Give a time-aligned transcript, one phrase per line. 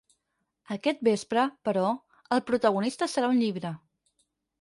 [0.75, 1.83] Aquest vespre, però,
[2.37, 3.73] el protagonista serà un llibre.